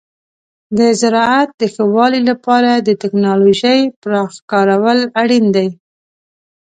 د 0.77 0.79
زراعت 1.01 1.49
د 1.61 1.63
ښه 1.73 1.83
والي 1.95 2.21
لپاره 2.29 2.71
د 2.75 2.89
تکنالوژۍ 3.01 3.79
پراخ 4.01 4.31
کارول 4.51 4.99
اړین 5.21 5.45
دي. 5.55 5.67